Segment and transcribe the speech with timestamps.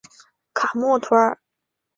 [0.55, 1.37] 卡默图尔。